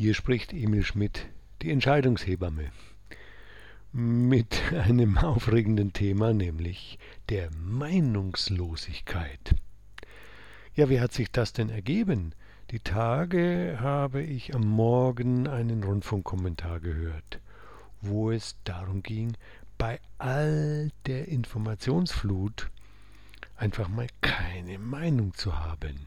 [0.00, 1.26] Hier spricht Emil Schmidt,
[1.60, 2.70] die Entscheidungshebamme,
[3.90, 9.56] mit einem aufregenden Thema, nämlich der Meinungslosigkeit.
[10.76, 12.32] Ja, wie hat sich das denn ergeben?
[12.70, 17.40] Die Tage habe ich am Morgen einen Rundfunkkommentar gehört,
[18.00, 19.36] wo es darum ging,
[19.78, 22.70] bei all der Informationsflut
[23.56, 26.06] einfach mal keine Meinung zu haben.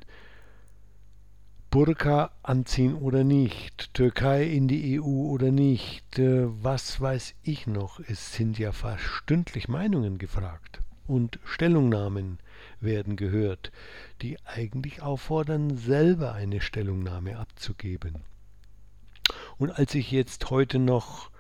[1.71, 8.01] Burka anziehen oder nicht, Türkei in die EU oder nicht, äh, was weiß ich noch,
[8.01, 12.39] es sind ja fast stündlich Meinungen gefragt und Stellungnahmen
[12.81, 13.71] werden gehört,
[14.21, 18.15] die eigentlich auffordern, selber eine Stellungnahme abzugeben.
[19.57, 21.31] Und als ich jetzt heute noch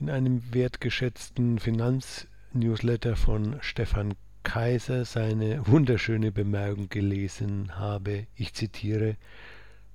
[0.00, 9.16] in einem wertgeschätzten Finanznewsletter von Stefan Kaiser seine wunderschöne Bemerkung gelesen habe, ich zitiere,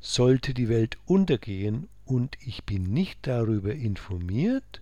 [0.01, 4.81] sollte die Welt untergehen und ich bin nicht darüber informiert,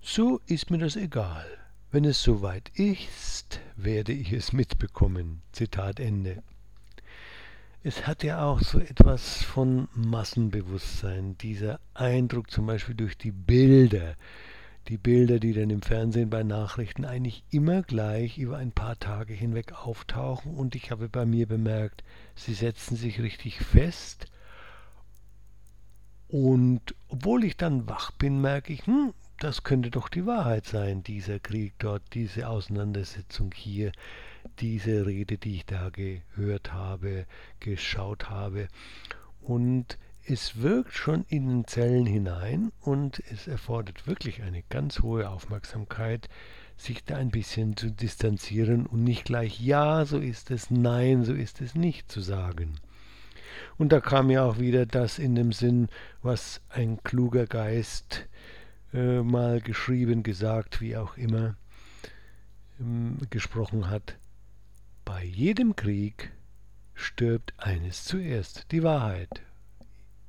[0.00, 1.46] so ist mir das egal.
[1.90, 5.42] Wenn es soweit ist, werde ich es mitbekommen.
[5.50, 6.42] Zitat Ende.
[7.82, 14.16] Es hat ja auch so etwas von Massenbewusstsein, dieser Eindruck zum Beispiel durch die Bilder,
[14.88, 19.34] die Bilder, die dann im Fernsehen bei Nachrichten eigentlich immer gleich über ein paar Tage
[19.34, 24.26] hinweg auftauchen und ich habe bei mir bemerkt, sie setzen sich richtig fest
[26.28, 31.02] und obwohl ich dann wach bin, merke ich, hm, das könnte doch die Wahrheit sein,
[31.02, 33.92] dieser Krieg dort, diese Auseinandersetzung hier,
[34.60, 37.26] diese Rede, die ich da gehört habe,
[37.60, 38.68] geschaut habe.
[39.40, 39.98] Und
[40.28, 46.28] es wirkt schon in den Zellen hinein und es erfordert wirklich eine ganz hohe Aufmerksamkeit,
[46.76, 51.32] sich da ein bisschen zu distanzieren und nicht gleich Ja, so ist es, Nein, so
[51.32, 52.74] ist es nicht zu sagen.
[53.78, 55.88] Und da kam ja auch wieder das in dem Sinn,
[56.22, 58.28] was ein kluger Geist
[58.92, 61.56] äh, mal geschrieben, gesagt, wie auch immer,
[62.80, 64.18] ähm, gesprochen hat.
[65.04, 66.32] Bei jedem Krieg
[66.94, 69.45] stirbt eines zuerst, die Wahrheit.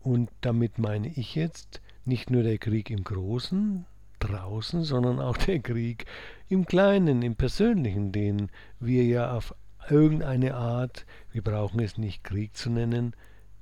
[0.02, 3.86] Und damit meine ich jetzt nicht nur der Krieg im Großen,
[4.20, 6.06] draußen, sondern auch der Krieg
[6.50, 8.50] im Kleinen, im Persönlichen, den
[8.80, 9.54] wir ja auf
[9.90, 13.14] irgendeine Art, wir brauchen es nicht Krieg zu nennen,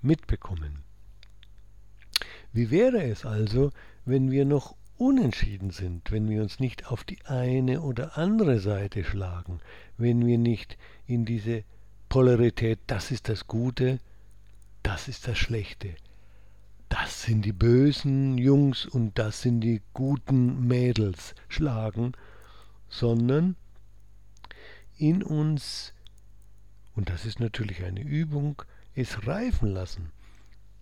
[0.01, 0.83] mitbekommen.
[2.53, 3.71] Wie wäre es also,
[4.05, 9.03] wenn wir noch unentschieden sind, wenn wir uns nicht auf die eine oder andere Seite
[9.03, 9.59] schlagen,
[9.97, 11.63] wenn wir nicht in diese
[12.07, 13.99] Polarität, das ist das Gute,
[14.83, 15.95] das ist das Schlechte,
[16.89, 22.13] das sind die bösen Jungs und das sind die guten Mädels schlagen,
[22.89, 23.55] sondern
[24.97, 25.93] in uns,
[26.95, 28.61] und das ist natürlich eine Übung,
[28.93, 30.11] es reifen lassen.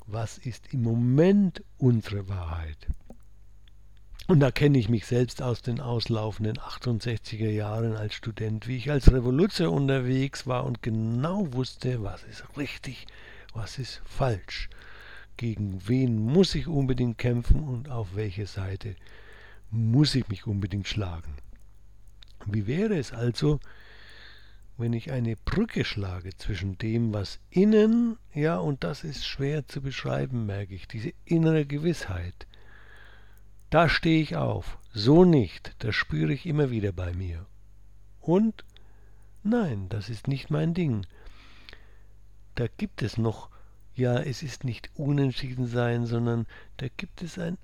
[0.06, 2.88] Was ist im Moment unsere Wahrheit?
[4.28, 8.92] Und da kenne ich mich selbst aus den auslaufenden 68er Jahren als Student, wie ich
[8.92, 13.08] als Revoluzer unterwegs war und genau wusste, was ist richtig,
[13.54, 14.70] was ist falsch
[15.38, 18.96] gegen wen muss ich unbedingt kämpfen und auf welche Seite
[19.70, 21.36] muss ich mich unbedingt schlagen.
[22.46, 23.60] Wie wäre es also,
[24.78, 29.82] wenn ich eine Brücke schlage zwischen dem, was innen, ja, und das ist schwer zu
[29.82, 32.48] beschreiben, merke ich, diese innere Gewissheit.
[33.70, 37.46] Da stehe ich auf, so nicht, das spüre ich immer wieder bei mir.
[38.20, 38.66] Und
[39.44, 41.06] nein, das ist nicht mein Ding.
[42.56, 43.50] Da gibt es noch
[43.96, 47.58] ja, es ist nicht unentschieden sein, sondern da gibt es ein,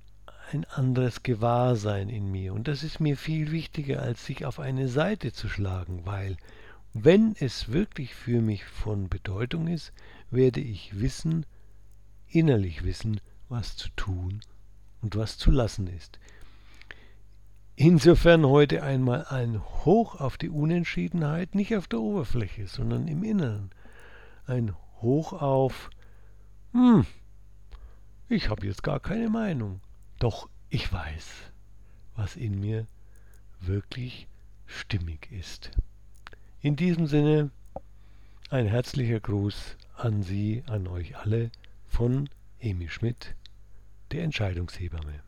[0.51, 2.53] ein anderes Gewahrsein in mir.
[2.53, 6.37] Und das ist mir viel wichtiger, als sich auf eine Seite zu schlagen, weil
[6.93, 9.93] wenn es wirklich für mich von Bedeutung ist,
[10.31, 11.45] werde ich wissen,
[12.27, 14.41] innerlich wissen, was zu tun
[15.01, 16.19] und was zu lassen ist.
[17.75, 23.71] Insofern heute einmal ein Hoch auf die Unentschiedenheit, nicht auf der Oberfläche, sondern im Inneren.
[24.45, 25.89] Ein Hoch auf
[26.73, 27.05] hm,
[28.27, 29.81] ich habe jetzt gar keine Meinung.
[30.19, 31.25] Doch ich weiß,
[32.15, 32.85] was in mir
[33.59, 34.27] wirklich
[34.65, 35.71] stimmig ist.
[36.61, 37.49] In diesem Sinne
[38.49, 41.51] ein herzlicher Gruß an Sie, an euch alle
[41.87, 42.29] von
[42.59, 43.35] Emi Schmidt,
[44.11, 45.21] der Entscheidungshebamme.